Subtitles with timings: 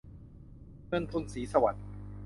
[0.87, 1.83] เงินทุน ศรีสวัสดิ์